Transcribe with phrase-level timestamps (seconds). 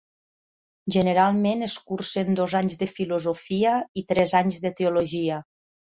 [0.95, 5.43] Generalment es cursen dos anys de Filosofia i tres anys de Teologia.